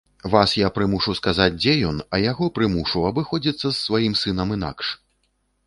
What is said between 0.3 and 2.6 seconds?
Вас я прымушу сказаць, дзе ён, а яго